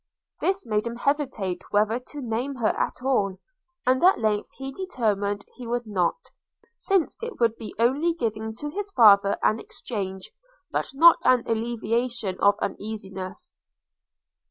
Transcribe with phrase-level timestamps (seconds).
[0.41, 3.37] –this made him hesitate whether to name her at all;
[3.85, 6.31] and at length he determined he would not,
[6.71, 10.31] since it would be only giving to his father an exchange,
[10.71, 13.53] but not an alleviation of uneasiness.